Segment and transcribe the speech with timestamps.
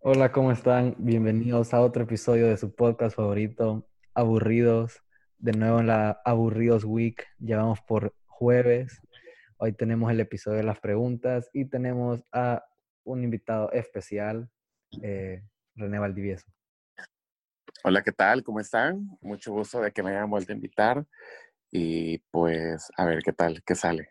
[0.00, 0.94] Hola, ¿cómo están?
[0.96, 5.02] Bienvenidos a otro episodio de su podcast favorito, Aburridos.
[5.38, 9.02] De nuevo en la Aburridos Week, llevamos por jueves.
[9.56, 12.64] Hoy tenemos el episodio de las preguntas y tenemos a
[13.02, 14.48] un invitado especial,
[15.02, 15.42] eh,
[15.74, 16.46] René Valdivieso.
[17.82, 18.44] Hola, ¿qué tal?
[18.44, 19.18] ¿Cómo están?
[19.20, 21.04] Mucho gusto de que me hayan vuelto a invitar
[21.72, 24.10] y pues a ver qué tal, qué sale.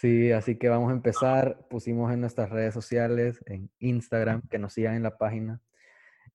[0.00, 1.66] Sí, así que vamos a empezar.
[1.68, 5.60] Pusimos en nuestras redes sociales, en Instagram, que nos sigan en la página,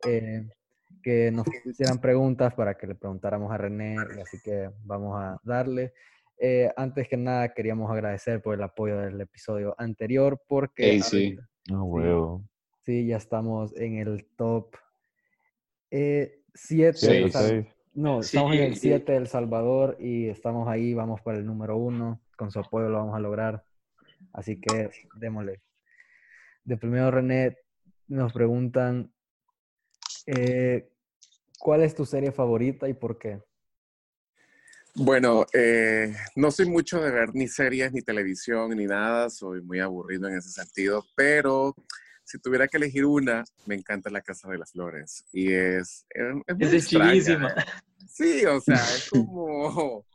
[0.05, 0.47] eh,
[1.03, 5.93] que nos hicieran preguntas para que le preguntáramos a René, así que vamos a darle.
[6.39, 11.01] Eh, antes que nada, queríamos agradecer por el apoyo del episodio anterior, porque...
[11.01, 11.37] sí.
[11.69, 12.43] Ah, huevo.
[12.85, 14.75] Sí, ya estamos en el top
[15.89, 16.37] 7.
[16.53, 21.75] Eh, no, estamos en el 7 del Salvador y estamos ahí, vamos para el número
[21.75, 23.63] 1 con su apoyo lo vamos a lograr.
[24.31, 25.61] Así que démosle.
[26.63, 27.57] De primero, René,
[28.07, 29.11] nos preguntan,
[30.25, 30.89] eh,
[31.59, 33.41] ¿cuál es tu serie favorita y por qué?
[34.95, 39.29] Bueno, eh, no soy mucho de ver ni series, ni televisión, ni nada.
[39.29, 41.75] Soy muy aburrido en ese sentido, pero
[42.23, 45.23] si tuviera que elegir una, me encanta La Casa de las Flores.
[45.31, 46.05] Y es...
[46.09, 47.53] Es, es chilísima.
[48.07, 50.05] Sí, o sea, es como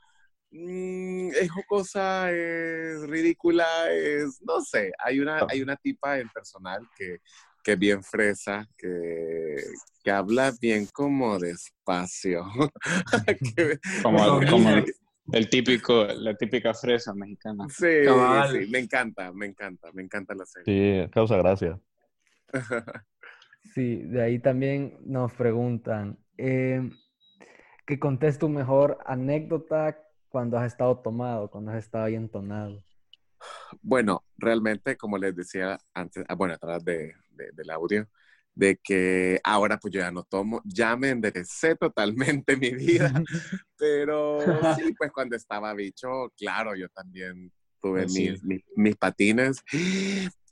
[0.54, 5.46] Mm, es jocosa, es ridícula, es, no sé, hay una, ah.
[5.48, 7.20] hay una tipa en personal que,
[7.64, 9.56] que es bien fresa, que,
[10.04, 12.44] que habla bien como despacio.
[14.02, 14.40] como,
[15.32, 17.66] el, típico, la típica fresa mexicana.
[17.70, 18.04] Sí,
[18.52, 21.04] sí, me encanta, me encanta, me encanta la serie.
[21.04, 21.80] Sí, causa gracia.
[23.74, 26.90] sí, de ahí también nos preguntan, eh,
[27.86, 29.98] que contes tu mejor anécdota
[30.32, 32.82] cuando has estado tomado, cuando has estado ahí entonado?
[33.82, 37.14] Bueno, realmente, como les decía antes, ah, bueno, a través de,
[37.52, 38.08] del audio,
[38.54, 43.12] de que ahora pues yo ya no tomo, ya me enderecé totalmente mi vida,
[43.76, 44.38] pero
[44.76, 48.42] sí, pues cuando estaba bicho, claro, yo también tuve mis,
[48.76, 49.62] mis, patines.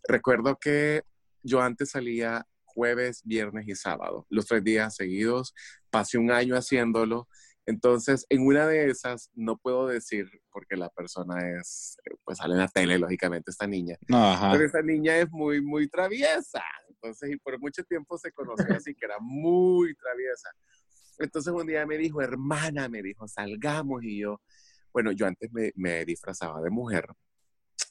[0.07, 1.03] Recuerdo que
[1.43, 5.55] yo antes salía jueves, viernes y sábado, los tres días seguidos,
[5.91, 7.29] pasé un año haciéndolo
[7.67, 12.55] entonces, en una de esas, no puedo decir, porque la persona es, eh, pues sale
[12.55, 13.97] en la tele, lógicamente, esta niña.
[14.09, 16.63] Pero esa niña es muy, muy traviesa.
[16.89, 20.51] Entonces, y por mucho tiempo se conoció así, que era muy traviesa.
[21.19, 24.03] Entonces, un día me dijo, hermana, me dijo, salgamos.
[24.05, 24.41] Y yo,
[24.93, 27.07] bueno, yo antes me, me disfrazaba de mujer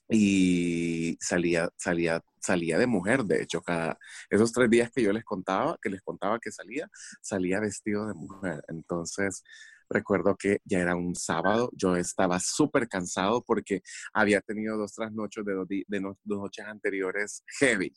[0.09, 3.97] y salía, salía, salía de mujer, de hecho, cada,
[4.29, 6.89] esos tres días que yo les contaba, que les contaba que salía,
[7.21, 8.63] salía vestido de mujer.
[8.69, 9.43] Entonces,
[9.87, 13.81] recuerdo que ya era un sábado, yo estaba súper cansado porque
[14.11, 17.93] había tenido dos trasnochos de dos, de dos noches anteriores heavy,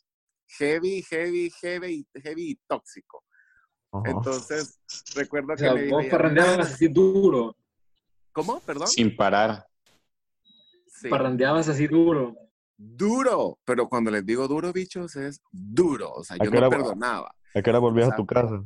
[0.59, 3.25] heavy, heavy, heavy, heavy y tóxico.
[4.05, 4.81] Entonces,
[5.15, 5.71] recuerdo que...
[5.71, 6.07] me vos
[6.61, 7.57] así duro.
[8.33, 8.61] ¿Cómo?
[8.61, 8.89] Perdón.
[8.89, 9.67] Sin parar.
[11.11, 12.37] Parrandeabas así duro.
[12.77, 16.13] Duro, pero cuando les digo duro, bichos, es duro.
[16.13, 17.35] O sea, yo no perdonaba.
[17.55, 18.65] ¿A qué hora volvías a tu casa?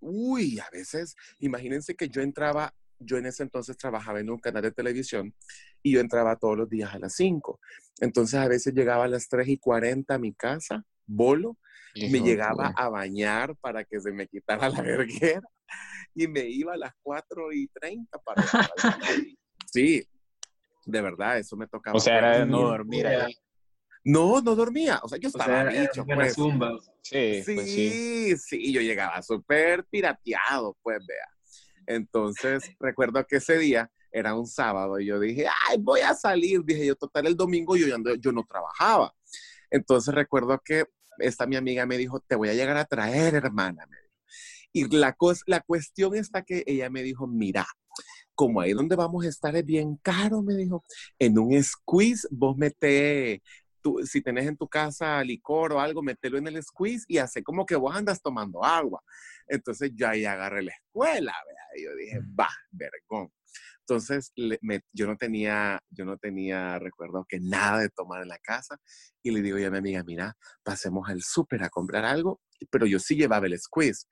[0.00, 4.62] Uy, a veces, imagínense que yo entraba, yo en ese entonces trabajaba en un canal
[4.62, 5.34] de televisión
[5.82, 7.60] y yo entraba todos los días a las 5.
[8.00, 11.56] Entonces a veces llegaba a las 3 y 40 a mi casa, bolo,
[11.94, 15.48] me llegaba a bañar para que se me quitara la verguera
[16.14, 18.42] y me iba a las 4 y 30 para...
[19.66, 20.06] sí,
[20.86, 21.96] de verdad, eso me tocaba.
[21.96, 23.36] O sea, era de no dormir ahí.
[24.04, 25.00] No, no dormía.
[25.02, 26.34] O sea, yo estaba dicho, pues.
[27.02, 28.36] Sí, sí, pues sí.
[28.38, 31.28] sí, yo llegaba súper pirateado, pues vea.
[31.86, 36.62] Entonces, recuerdo que ese día era un sábado y yo dije, ay, voy a salir.
[36.64, 37.86] Dije yo, total, el domingo yo,
[38.18, 39.12] yo no trabajaba.
[39.70, 40.84] Entonces, recuerdo que
[41.18, 43.88] esta mi amiga me dijo, te voy a llegar a traer, hermana.
[44.72, 45.16] Y la,
[45.46, 47.66] la cuestión está que ella me dijo, mira,
[48.36, 50.84] como ahí donde vamos a estar es bien caro, me dijo,
[51.18, 53.40] en un squeeze vos metés,
[54.04, 57.64] si tenés en tu casa licor o algo, metelo en el squeeze y hace como
[57.64, 59.02] que vos andas tomando agua.
[59.48, 61.34] Entonces yo ahí agarré la escuela,
[61.76, 63.32] y yo dije, va, vergón.
[63.80, 64.32] Entonces
[64.92, 68.80] yo no tenía, yo no tenía, recuerdo que nada de tomar en la casa
[69.22, 72.40] y le digo a mi amiga, mira, pasemos al súper a comprar algo,
[72.70, 74.06] pero yo sí llevaba el squeeze.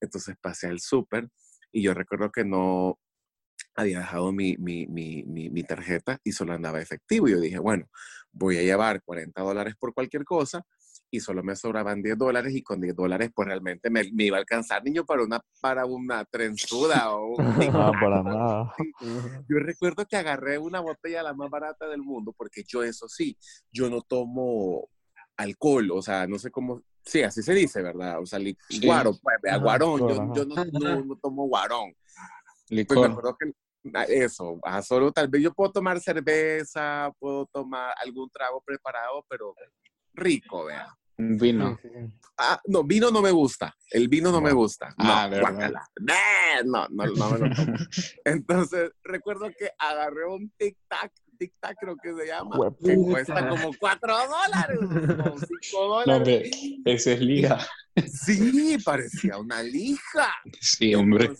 [0.00, 1.28] Entonces pasé al súper
[1.70, 2.98] y yo recuerdo que no,
[3.74, 7.28] había dejado mi, mi, mi, mi, tarjeta y solo andaba efectivo.
[7.28, 7.86] Y yo dije, bueno,
[8.32, 10.64] voy a llevar 40 dólares por cualquier cosa
[11.10, 14.36] y solo me sobraban 10 dólares y con 10 dólares pues realmente me, me, iba
[14.36, 17.36] a alcanzar, niño, para una, para una trenzuda o un...
[17.72, 18.74] No, para nada.
[19.48, 23.36] Yo recuerdo que agarré una botella la más barata del mundo porque yo eso sí,
[23.72, 24.88] yo no tomo
[25.36, 28.20] alcohol, o sea, no sé cómo Sí, así se dice, ¿verdad?
[28.20, 28.38] O sea,
[28.82, 30.00] guaro, pues, guarón.
[30.00, 30.64] Yo, yo no,
[31.02, 31.94] no, tomo guarón.
[32.70, 33.36] Pues Licor.
[33.36, 33.52] que
[33.94, 39.54] ah, eso, solo tal vez yo puedo tomar cerveza, puedo tomar algún trago preparado, pero
[40.14, 40.86] rico, vea.
[41.18, 41.78] Vino.
[42.38, 43.74] Ah, no, vino no me gusta.
[43.90, 44.94] El vino no, me gusta.
[44.96, 45.38] Ah, no,
[46.64, 47.46] no, no, no, no,
[48.24, 54.14] Entonces, recuerdo que agarré un tic-tac, tic-tac creo que se llama, que cuesta como cuatro
[54.16, 56.50] dólares, como cinco dólares.
[56.52, 57.58] No, ese es liga.
[58.06, 60.32] Sí, parecía una lija.
[60.60, 61.30] Sí, hombre.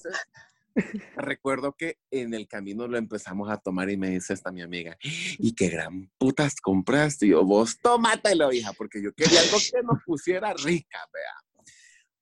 [1.17, 4.96] Recuerdo que en el camino lo empezamos a tomar y me dice esta mi amiga,
[5.02, 7.26] ¿y qué gran putas compraste?
[7.26, 11.50] Y yo, vos tómatelo, hija, porque yo quería algo que nos pusiera rica, vea.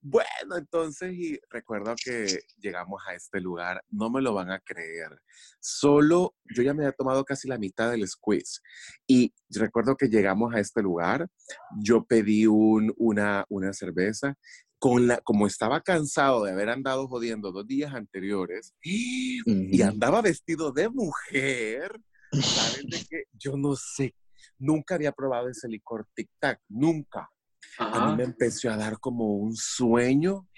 [0.01, 5.21] Bueno, entonces, y recuerdo que llegamos a este lugar, no me lo van a creer.
[5.61, 8.61] Solo yo ya me había tomado casi la mitad del squeeze.
[9.09, 11.29] Y recuerdo que llegamos a este lugar,
[11.83, 14.37] yo pedí un, una, una cerveza
[15.01, 20.89] la, como estaba cansado de haber andado jodiendo dos días anteriores y andaba vestido de
[20.89, 22.01] mujer,
[22.33, 23.25] ¿saben de qué?
[23.33, 24.15] Yo no sé,
[24.59, 27.29] nunca había probado ese licor Tic Tac, nunca.
[27.79, 30.49] A mí me empezó a dar como un sueño,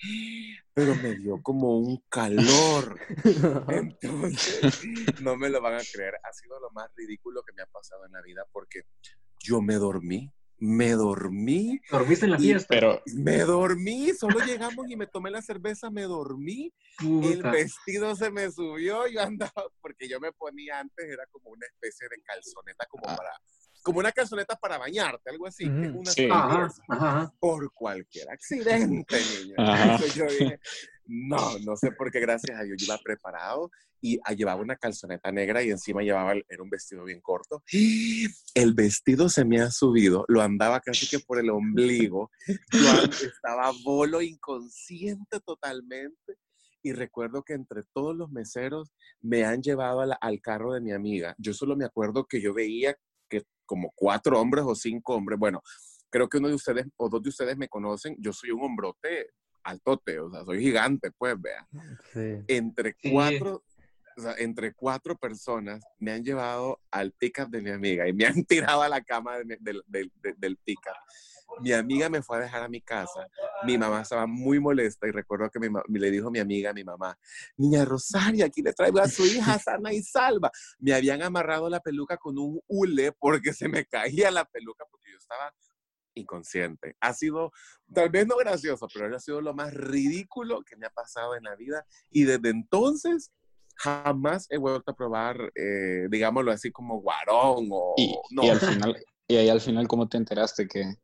[0.73, 2.99] pero me dio como un calor.
[3.69, 4.81] Entonces,
[5.21, 6.15] no me lo van a creer.
[6.23, 8.83] Ha sido lo más ridículo que me ha pasado en la vida porque
[9.39, 11.81] yo me dormí me dormí.
[11.91, 12.67] ¿Dormiste en la fiesta?
[12.69, 16.73] Pero me dormí, solo llegamos y me tomé la cerveza, me dormí.
[17.01, 21.67] El vestido se me subió, yo andaba, porque yo me ponía antes, era como una
[21.67, 23.17] especie de calzoneta, como ah.
[23.17, 23.31] para
[23.83, 25.65] como una calzoneta para bañarte, algo así.
[27.39, 29.55] Por cualquier accidente, niña.
[29.57, 30.61] Entonces yo dije,
[31.11, 33.69] no, no sé por qué, gracias a Dios, yo iba preparado
[34.01, 37.63] y ah, llevaba una calzoneta negra y encima llevaba, era un vestido bien corto.
[38.55, 44.23] El vestido se me ha subido, lo andaba casi que por el ombligo, estaba bolo
[44.23, 46.37] inconsciente totalmente.
[46.83, 48.91] Y recuerdo que entre todos los meseros
[49.21, 51.35] me han llevado al carro de mi amiga.
[51.39, 52.97] Yo solo me acuerdo que yo veía
[53.29, 55.61] que como cuatro hombres o cinco hombres, bueno,
[56.09, 59.29] creo que uno de ustedes o dos de ustedes me conocen, yo soy un hombrote
[59.63, 61.67] altote, o sea, soy gigante, pues, vea.
[62.49, 63.63] Entre cuatro,
[64.39, 68.83] entre cuatro personas me han llevado al pick-up de mi amiga y me han tirado
[68.83, 70.97] a la cama del, del, del pick-up.
[71.61, 73.27] Mi amiga me fue a dejar a mi casa.
[73.65, 76.85] Mi mamá estaba muy molesta y recuerdo que me le dijo mi amiga a mi
[76.85, 77.19] mamá,
[77.57, 80.51] niña Rosaria, aquí le traigo a su hija sana y salva.
[80.79, 85.11] Me habían amarrado la peluca con un hule porque se me caía la peluca porque
[85.11, 85.53] yo estaba
[86.15, 86.97] inconsciente.
[87.01, 87.53] Ha sido,
[87.93, 91.45] tal vez no gracioso, pero ha sido lo más ridículo que me ha pasado en
[91.45, 91.85] la vida.
[92.11, 93.33] Y desde entonces
[93.77, 97.95] jamás he vuelto a probar, eh, digámoslo así, como guarón o...
[97.97, 98.45] Y, no.
[98.45, 100.95] y, al final, y ahí al final, ¿cómo te enteraste que,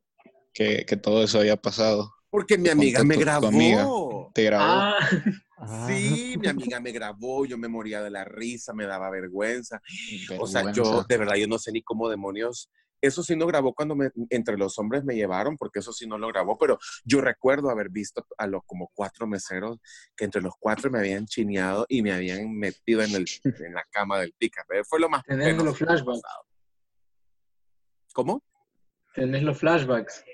[0.53, 2.12] que, que todo eso había pasado?
[2.29, 4.31] Porque mi amiga me grabó.
[4.35, 4.64] ¿Te grabó?
[4.64, 4.97] Ah.
[5.87, 9.81] Sí, mi amiga me grabó, yo me moría de la risa, me daba vergüenza.
[10.38, 12.70] O sea, yo de verdad, yo no sé ni cómo demonios
[13.00, 16.19] eso sí no grabó cuando me, entre los hombres me llevaron, porque eso sí no
[16.19, 19.78] lo grabó, pero yo recuerdo haber visto a los como cuatro meseros
[20.16, 23.26] que entre los cuatro me habían chineado y me habían metido en, el,
[23.66, 24.64] en la cama del pica.
[24.88, 25.22] Fue lo más...
[25.25, 26.22] Tenés los flashbacks.
[28.12, 28.43] ¿Cómo?
[29.14, 30.25] Tenés los flashbacks.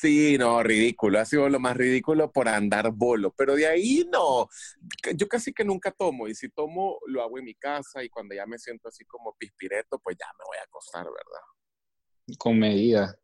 [0.00, 1.20] Sí, no, ridículo.
[1.20, 3.34] Ha sido lo más ridículo por andar bolo.
[3.36, 4.48] Pero de ahí no.
[5.14, 6.26] Yo casi que nunca tomo.
[6.26, 8.02] Y si tomo, lo hago en mi casa.
[8.02, 11.44] Y cuando ya me siento así como pispireto, pues ya me voy a acostar, ¿verdad?
[12.38, 13.16] Con medida.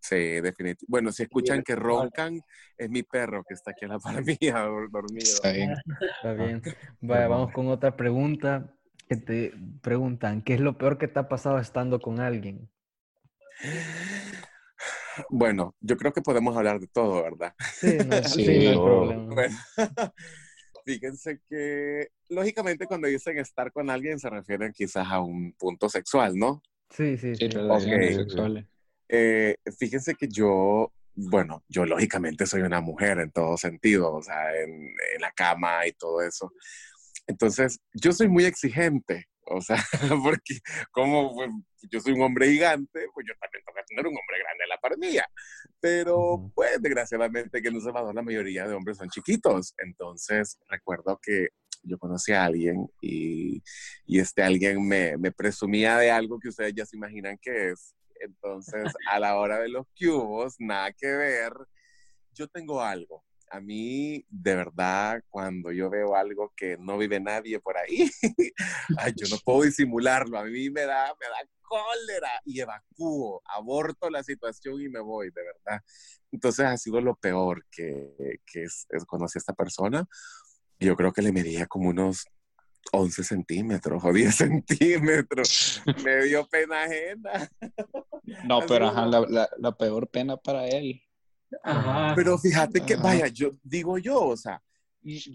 [0.00, 0.84] Sí, definitivamente.
[0.88, 2.40] Bueno, si escuchan que roncan,
[2.76, 5.18] es mi perro que está aquí en la par mía, dormido.
[5.18, 5.74] Está bien.
[6.16, 6.62] Está bien.
[7.00, 8.74] vamos con otra pregunta.
[9.08, 12.70] Que te preguntan, ¿qué es lo peor que te ha pasado estando con alguien?
[15.28, 17.54] Bueno, yo creo que podemos hablar de todo, ¿verdad?
[17.74, 19.52] Sí, no, sí, no hay problema.
[20.84, 26.36] fíjense que, lógicamente, cuando dicen estar con alguien, se refieren quizás a un punto sexual,
[26.36, 26.62] ¿no?
[26.94, 27.48] Sí, sí, sí.
[29.08, 34.58] Eh, fíjense que yo, bueno, yo lógicamente soy una mujer en todo sentido, o sea,
[34.58, 36.52] en, la cama y todo eso.
[37.26, 39.76] Entonces, yo soy muy exigente, o sea,
[40.24, 41.50] porque como pues,
[41.90, 44.68] yo soy un hombre gigante, pues yo también tengo que tener un hombre grande en
[44.68, 45.26] la parmilla.
[45.80, 49.74] Pero, pues, desgraciadamente que en El Salvador la mayoría de hombres son chiquitos.
[49.78, 51.48] Entonces, recuerdo que
[51.82, 53.62] yo conocí a alguien y,
[54.06, 57.94] y este alguien me, me, presumía de algo que ustedes ya se imaginan que es.
[58.20, 61.52] Entonces, a la hora de los cubos, nada que ver.
[62.32, 63.24] Yo tengo algo.
[63.50, 68.10] a mí, de verdad, cuando yo veo algo que no vive nadie por ahí,
[68.98, 70.38] ay, yo no puedo disimularlo.
[70.38, 75.30] A mí me da, me da cólera y evacúo, aborto la situación y me voy,
[75.30, 75.82] de verdad.
[76.30, 80.06] Entonces ha sido lo peor que, que es, es, conocí a esta persona.
[80.82, 82.26] Yo creo que le medía como unos
[82.92, 85.82] 11 centímetros o 10 centímetros.
[86.04, 87.50] Me dio pena ajena.
[88.44, 91.02] No, pero ajá, la, la, la, peor pena para él.
[91.62, 92.14] Ajá.
[92.14, 93.02] Pero fíjate que, Ajá.
[93.02, 94.62] vaya, yo digo yo, o sea,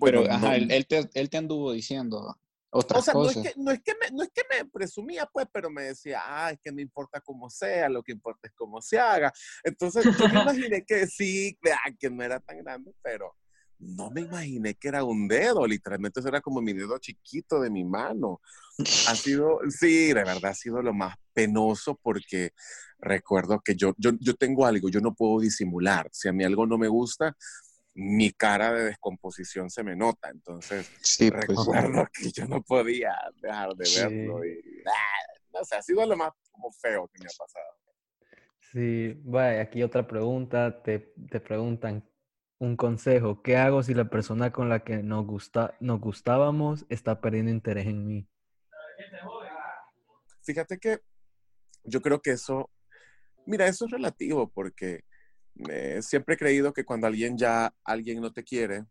[0.02, 2.36] Pero bueno, ajá, no- él, él te, él te anduvo diciendo
[2.70, 5.26] otras o sea, no es, que, no, es que me, no es que me presumía,
[5.26, 8.54] pues, pero me decía, ah, es que no importa cómo sea, lo que importa es
[8.54, 9.32] cómo se haga.
[9.64, 11.58] Entonces, yo me imaginé que sí,
[11.98, 13.34] que no era tan grande, pero
[13.80, 17.70] no me imaginé que era un dedo, literalmente eso era como mi dedo chiquito de
[17.70, 18.42] mi mano.
[19.06, 22.52] Ha sido, sí, de verdad ha sido lo más penoso porque
[23.00, 26.10] recuerdo que yo, yo, yo tengo algo, yo no puedo disimular.
[26.12, 27.36] Si a mí algo no me gusta,
[27.96, 30.30] mi cara de descomposición se me nota.
[30.30, 31.68] Entonces, Sí, pues.
[31.68, 33.92] recuerdo que yo no podía dejar de Sí.
[33.92, 34.46] verlo.
[34.46, 37.78] Y, ah, no sé, ha sido lo más como feo que me ha pasado.
[38.72, 40.82] Sí, vaya, aquí otra pregunta.
[40.84, 42.04] Te, te preguntan
[42.60, 43.42] un consejo.
[43.42, 47.88] ¿Qué hago si la persona con la que nos, gusta, nos gustábamos está perdiendo interés
[47.88, 48.28] en mí?
[50.42, 51.00] Fíjate que
[51.84, 52.70] yo creo que eso,
[53.46, 55.02] mira, eso es relativo porque
[55.70, 58.86] eh, siempre he creído que cuando alguien ya, alguien no te quiere,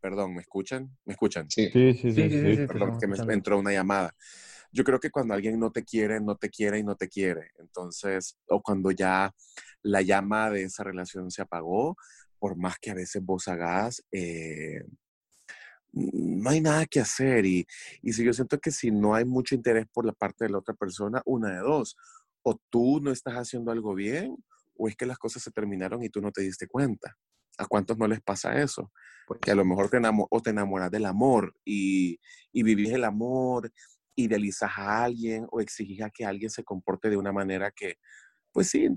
[0.00, 0.96] perdón, ¿me escuchan?
[1.04, 1.50] ¿Me escuchan?
[1.50, 1.70] Sí.
[1.70, 2.50] Sí, sí, sí, Sí, sí, sí, sí.
[2.50, 4.14] sí, te Perdón, que me entró una llamada.
[4.72, 7.52] Yo creo que cuando alguien no te quiere, no te quiere y no te quiere.
[7.58, 9.32] Entonces, o cuando ya
[9.82, 11.96] la llama de esa relación se apagó,
[12.44, 14.84] por más que a veces vos hagas, eh,
[15.92, 17.46] no hay nada que hacer.
[17.46, 17.66] Y,
[18.02, 20.58] y si yo siento que si no hay mucho interés por la parte de la
[20.58, 21.96] otra persona, una de dos,
[22.42, 24.36] o tú no estás haciendo algo bien,
[24.76, 27.16] o es que las cosas se terminaron y tú no te diste cuenta.
[27.56, 28.92] ¿A cuántos no les pasa eso?
[29.26, 32.18] Porque a lo mejor te, enamo- o te enamoras del amor y,
[32.52, 33.72] y vivís el amor,
[34.16, 37.94] idealizas a alguien o exigís a que alguien se comporte de una manera que,
[38.54, 38.88] pues sí,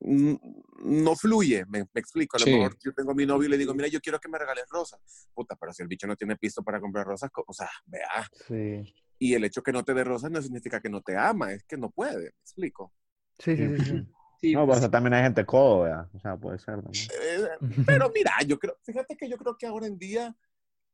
[0.00, 2.36] no fluye, me, me explico.
[2.36, 2.52] A lo Sí.
[2.52, 4.66] mejor yo tengo a mi novio y le digo, mira, yo quiero que me regales
[4.68, 5.00] rosas.
[5.34, 8.28] Puta, pero si el bicho no tiene pisto para comprar rosas, o sea, vea.
[8.46, 8.94] Sí.
[9.18, 11.64] Y el hecho que no te dé rosas no significa que no te ama, es
[11.64, 12.92] que no puede, me explico.
[13.38, 14.06] Sí, sí, sí, sí.
[14.38, 16.10] Sí, No, pues, pero también hay gente codo, ¿verdad?
[16.12, 17.08] O sea, puede ser también.
[17.22, 17.48] Eh,
[17.86, 20.36] Pero mira, yo creo, fíjate que yo creo que ahora en día,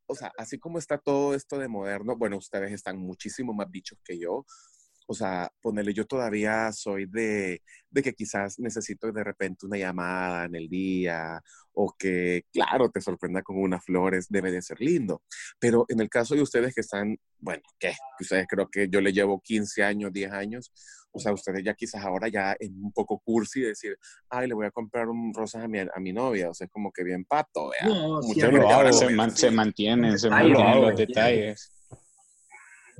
[0.06, 3.98] o sea, así como está todo esto de moderno, bueno, ustedes están muchísimo más bichos
[4.04, 4.46] que yo.
[5.12, 10.46] O sea, ponerle, yo todavía soy de, de que quizás necesito de repente una llamada
[10.46, 11.38] en el día
[11.74, 15.22] o que, claro, te sorprenda con unas flores, debe de ser lindo.
[15.58, 17.90] Pero en el caso de ustedes que están, bueno, ¿qué?
[18.16, 20.72] Que ustedes creo que yo le llevo 15 años, 10 años,
[21.10, 23.98] o sea, ustedes ya quizás ahora ya es un poco cursi decir,
[24.30, 26.70] ay, le voy a comprar un rosas a mi, a mi novia, o sea, es
[26.70, 27.86] como que bien pato, vea.
[27.94, 30.98] No, sí, Mucha yo gente lo ahora Se, man- se mantienen, se mantienen lo los
[30.98, 31.70] detalles.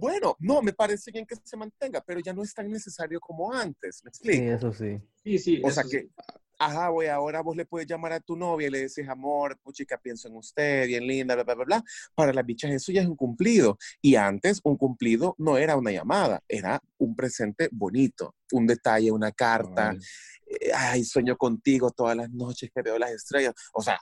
[0.02, 3.52] Bueno, no, me parece bien que se mantenga, pero ya no es tan necesario como
[3.52, 4.52] antes, ¿me Sí, explico?
[4.52, 5.00] eso sí.
[5.23, 5.90] sí, sí, O sea sí.
[5.90, 6.09] que,
[6.59, 9.97] ajá, voy, ahora vos le puedes llamar a tu novia y le decís, amor, puchica,
[9.99, 11.85] pienso en usted, bien linda, bla, bla, bla, bla.
[12.16, 13.78] Para las bichas eso ya es un cumplido.
[14.00, 19.30] Y antes un cumplido no era una llamada, era un presente bonito, un detalle, una
[19.30, 19.75] carta.
[19.92, 20.00] Cabal.
[20.47, 23.54] eh, ay, sueño contigo todas las noches que veo las estrellas.
[23.73, 24.00] O sea,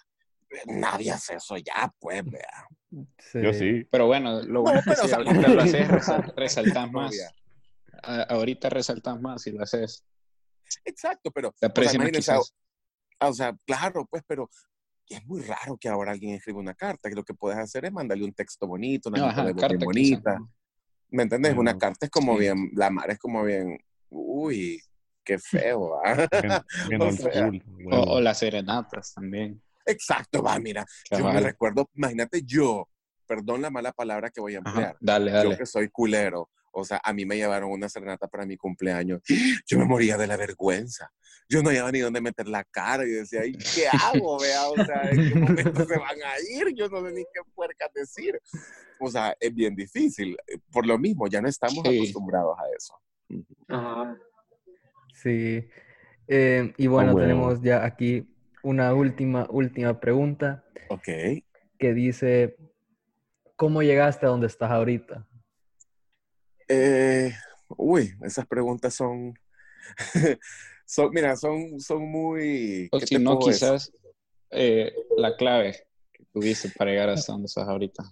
[0.67, 2.67] nadie hace eso ya, pues, vea.
[2.91, 3.85] Yo sí.
[3.91, 7.15] Pero bueno, lo bueno es que si ahorita lo haces, resal- resaltas más.
[8.03, 10.05] A- ahorita resaltas más si lo haces.
[10.85, 12.39] Exacto, pero, Te o sea,
[13.23, 14.49] O sea, claro, pues, pero
[15.09, 17.93] es muy raro que ahora alguien escriba una carta, que lo que puedes hacer es
[17.93, 20.39] mandarle un texto bonito, una No, ajá, de carta bonita.
[21.11, 21.57] ¿Me entendés?
[21.57, 22.41] Una carta es como Sí.
[22.41, 23.77] bien, la mar es como bien,
[24.11, 24.81] uy,
[25.25, 26.29] qué feo, ¿ah?
[26.41, 26.53] Bien,
[26.89, 29.61] bien O sea, school, O, o las serenatas también.
[29.87, 32.89] Exacto, va, mira, yo me recuerdo, imagínate yo,
[33.27, 35.57] perdón la mala palabra que voy a Ajá, emplear, dale, yo dale.
[35.59, 39.21] que soy culero, o sea, a mí me llevaron una serenata para mi cumpleaños,
[39.67, 41.11] yo me moría de la vergüenza,
[41.49, 44.69] yo no había ni dónde meter la cara y decía, ¿y qué hago, vea?
[44.69, 46.73] O sea, ¿en qué momento se van a ir?
[46.77, 48.39] Yo no sé ni qué puercas decir.
[49.01, 50.37] O sea, es bien difícil,
[50.71, 51.97] por lo mismo, ya no estamos Sí.
[51.99, 52.95] acostumbrados a eso.
[53.67, 54.17] Ajá.
[55.13, 55.69] Sí.
[56.29, 61.09] Eh, y bueno, tenemos ya aquí una última, última pregunta Ok.
[61.79, 62.57] que dice,
[63.57, 65.27] ¿cómo llegaste a donde estás ahorita?
[66.69, 67.33] Eh,
[67.69, 69.35] uy, esas preguntas son,
[70.87, 72.89] son mira, son, son muy...
[72.93, 73.93] O ¿qué si no, quizás
[74.51, 78.05] eh, la clave que tuviste para llegar hasta donde estás ahorita.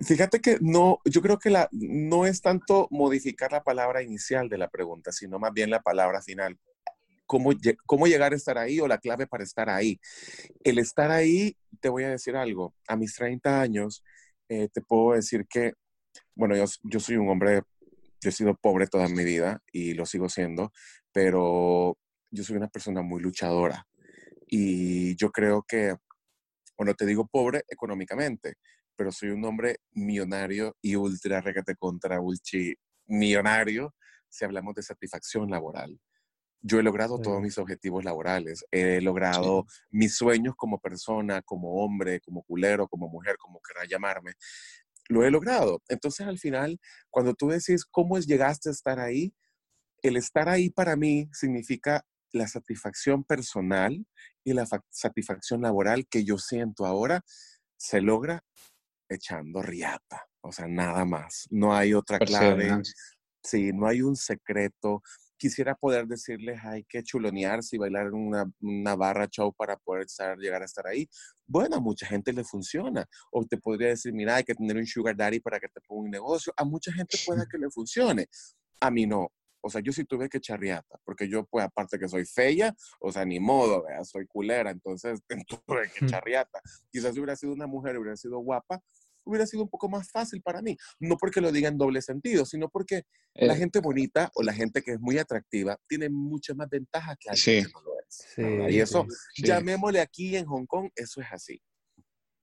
[0.00, 4.58] Fíjate que no, yo creo que la, no es tanto modificar la palabra inicial de
[4.58, 6.58] la pregunta, sino más bien la palabra final.
[7.26, 7.52] Cómo,
[7.86, 10.00] cómo llegar a estar ahí o la clave para estar ahí.
[10.64, 14.02] El estar ahí, te voy a decir algo, a mis 30 años,
[14.48, 15.72] eh, te puedo decir que,
[16.34, 17.62] bueno, yo, yo soy un hombre,
[18.20, 20.72] yo he sido pobre toda mi vida y lo sigo siendo,
[21.12, 21.96] pero
[22.30, 23.86] yo soy una persona muy luchadora.
[24.46, 25.96] Y yo creo que,
[26.76, 28.54] bueno, te digo pobre económicamente,
[28.96, 32.74] pero soy un hombre millonario y ultra regate contra ulchi
[33.06, 33.94] millonario
[34.28, 35.98] si hablamos de satisfacción laboral.
[36.62, 42.20] Yo he logrado todos mis objetivos laborales, he logrado mis sueños como persona, como hombre,
[42.20, 44.34] como culero, como mujer, como querrá llamarme.
[45.08, 45.82] Lo he logrado.
[45.88, 46.78] Entonces, al final,
[47.10, 49.34] cuando tú decís cómo es llegaste a estar ahí,
[50.02, 54.06] el estar ahí para mí significa la satisfacción personal
[54.44, 57.22] y la satisfacción laboral que yo siento ahora
[57.76, 58.44] se logra
[59.08, 61.46] echando riata, o sea, nada más.
[61.50, 62.82] No hay otra clave.
[63.44, 65.02] Sí, no hay un secreto.
[65.42, 70.04] Quisiera poder decirles, hay que chulonearse y bailar en una, una barra show para poder
[70.04, 71.08] estar, llegar a estar ahí.
[71.48, 73.04] Bueno, a mucha gente le funciona.
[73.32, 76.02] O te podría decir, mira, hay que tener un sugar daddy para que te ponga
[76.02, 76.52] un negocio.
[76.56, 78.28] A mucha gente puede que le funcione.
[78.78, 79.32] A mí no.
[79.60, 83.10] O sea, yo sí tuve que charriata, porque yo, pues, aparte que soy fea, o
[83.10, 84.04] sea, ni modo, ¿vea?
[84.04, 85.20] soy culera, entonces
[85.66, 86.60] tuve que charriata.
[86.88, 88.80] Quizás si hubiera sido una mujer, hubiera sido guapa,
[89.24, 90.76] hubiera sido un poco más fácil para mí.
[90.98, 93.02] No porque lo diga en doble sentido, sino porque
[93.34, 93.56] la eh.
[93.56, 97.66] gente bonita o la gente que es muy atractiva tiene muchas más ventajas que alguien
[97.66, 98.26] que no lo es.
[98.34, 101.62] Sí, y eso, llamémosle aquí en Hong Kong, eso es así.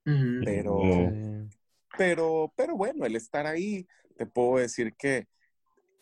[0.04, 0.80] Pero,
[1.96, 3.86] pero, pero bueno, el estar ahí,
[4.18, 5.28] te puedo decir que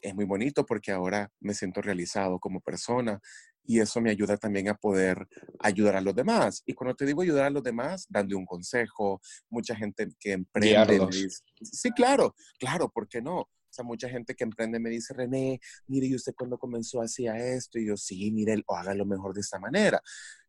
[0.01, 3.19] es muy bonito porque ahora me siento realizado como persona
[3.67, 5.27] y eso me ayuda también a poder
[5.59, 6.63] ayudar a los demás.
[6.65, 11.29] Y cuando te digo ayudar a los demás, dando un consejo, mucha gente que emprende.
[11.61, 13.41] sí, claro, claro, ¿por qué no?
[13.41, 17.35] O sea, mucha gente que emprende me dice, René, mire, ¿y usted cuando comenzó hacía
[17.35, 17.77] esto?
[17.77, 20.01] Y yo, sí, mire, o haga lo mejor de esta manera.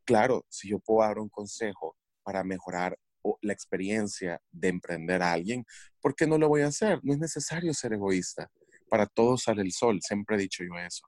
[0.05, 2.99] Claro, si yo puedo dar un consejo para mejorar
[3.43, 5.67] la experiencia de emprender a alguien,
[6.01, 7.01] ¿por qué no lo voy a hacer?
[7.03, 8.51] No es necesario ser egoísta
[8.89, 11.07] para todos sale el sol, siempre he dicho yo eso.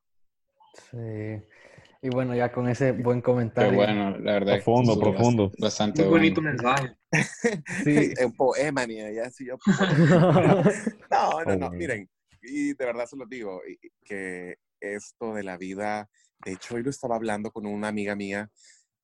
[0.91, 1.47] Sí.
[2.03, 3.75] Y bueno, ya con ese buen comentario.
[3.75, 4.55] bueno, la verdad.
[4.55, 5.53] Profundo, profundo.
[5.59, 6.97] Bastante Muy bonito mensaje.
[7.85, 8.15] sí.
[8.25, 9.59] Un poema, ni ya sí yo.
[11.11, 12.09] no, no, no, miren,
[12.43, 13.61] y de verdad se lo digo,
[14.03, 16.09] que esto de la vida,
[16.45, 18.51] de hecho hoy lo estaba hablando con una amiga mía,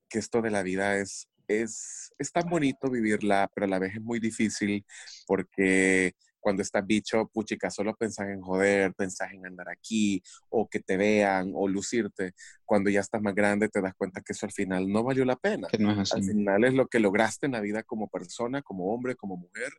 [0.08, 3.94] que esto de la vida es, es, es tan bonito vivirla, pero a la vez
[3.94, 4.86] es muy difícil
[5.26, 6.14] porque
[6.46, 10.96] cuando estás bicho, puchica, solo pensás en joder, pensás en andar aquí, o que te
[10.96, 12.34] vean, o lucirte.
[12.64, 15.34] Cuando ya estás más grande, te das cuenta que eso al final no valió la
[15.34, 15.66] pena.
[15.66, 19.72] Al final es lo que lograste en la vida como persona, como hombre, como mujer,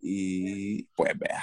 [0.00, 1.42] y pues vea.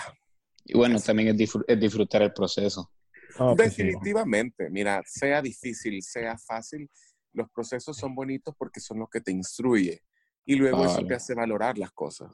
[0.63, 2.89] Y bueno, también es, disfrutar el proceso.
[3.37, 6.89] Ah, pues Definitivamente, mira, sea difícil, sea fácil,
[7.33, 10.01] los procesos son bonitos porque son los que te instruye
[10.45, 12.31] y luego eso te hace valorar las cosas.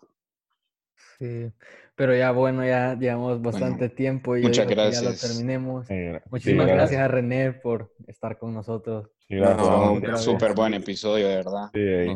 [1.19, 1.51] Sí,
[1.95, 5.03] pero ya bueno, ya llevamos bastante tiempo y muchas gracias.
[5.03, 5.85] ya lo terminemos.
[6.29, 7.01] Muchísimas gracias.
[7.01, 9.09] a René por estar con nosotros.
[10.15, 11.69] súper buen episodio, de verdad.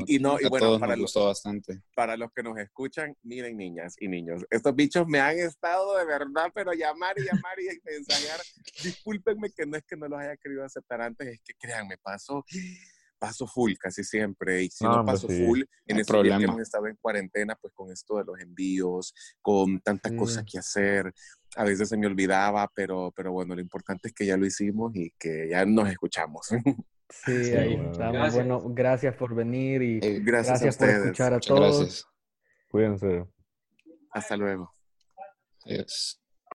[0.08, 1.82] y, no, y bueno, para los, bastante.
[1.94, 6.06] para los que nos escuchan, miren niñas y niños, estos bichos me han estado de
[6.06, 8.40] verdad, pero llamar y llamar y ensayar.
[8.82, 12.46] Discúlpenme que no es que no los haya querido aceptar antes, es que créanme, pasó
[13.24, 14.64] paso full casi siempre.
[14.64, 18.26] Y si no, paso full, en este hemos estado en cuarentena, pues con esto de
[18.26, 21.14] los envíos, con tanta cosa que hacer,
[21.56, 24.94] a veces se me olvidaba, pero, pero bueno, lo importante es que ya lo hicimos
[24.94, 26.50] y que ya nos escuchamos.
[27.26, 28.34] Sí, ahí estamos.
[28.34, 32.08] Bueno, gracias por venir y eh, gracias, por escuchar a todos.
[32.70, 33.28] Cuídense.
[34.10, 34.74] Hasta luego.
[35.64, 36.23] Adiós.